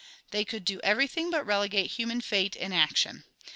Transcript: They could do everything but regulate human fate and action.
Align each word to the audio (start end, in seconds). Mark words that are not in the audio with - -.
They 0.31 0.43
could 0.45 0.65
do 0.65 0.79
everything 0.83 1.29
but 1.29 1.45
regulate 1.45 1.91
human 1.91 2.21
fate 2.21 2.55
and 2.55 2.73
action. 2.73 3.23